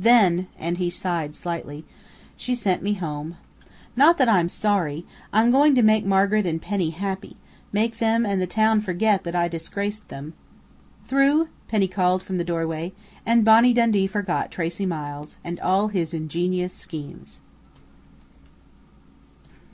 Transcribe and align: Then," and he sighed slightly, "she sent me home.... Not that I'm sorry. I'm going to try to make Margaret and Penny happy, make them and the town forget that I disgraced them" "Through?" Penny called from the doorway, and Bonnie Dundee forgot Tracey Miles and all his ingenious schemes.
Then," 0.00 0.48
and 0.58 0.78
he 0.78 0.90
sighed 0.90 1.36
slightly, 1.36 1.84
"she 2.36 2.52
sent 2.52 2.82
me 2.82 2.94
home.... 2.94 3.36
Not 3.94 4.18
that 4.18 4.28
I'm 4.28 4.48
sorry. 4.48 5.06
I'm 5.32 5.52
going 5.52 5.76
to 5.76 5.80
try 5.82 5.82
to 5.82 5.86
make 5.86 6.04
Margaret 6.04 6.46
and 6.46 6.60
Penny 6.60 6.90
happy, 6.90 7.36
make 7.72 7.98
them 7.98 8.26
and 8.26 8.42
the 8.42 8.48
town 8.48 8.80
forget 8.80 9.22
that 9.22 9.36
I 9.36 9.46
disgraced 9.46 10.08
them" 10.08 10.34
"Through?" 11.06 11.50
Penny 11.68 11.86
called 11.86 12.24
from 12.24 12.38
the 12.38 12.44
doorway, 12.44 12.92
and 13.24 13.44
Bonnie 13.44 13.72
Dundee 13.72 14.08
forgot 14.08 14.50
Tracey 14.50 14.84
Miles 14.84 15.36
and 15.44 15.60
all 15.60 15.86
his 15.86 16.12
ingenious 16.12 16.72
schemes. 16.72 17.38